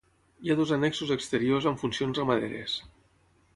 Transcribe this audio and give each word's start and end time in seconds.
Hi 0.45 0.51
ha 0.51 0.55
dos 0.59 0.71
annexos 0.77 1.11
exteriors 1.17 1.69
amb 1.73 1.83
funcions 1.83 2.21
ramaderes. 2.23 2.81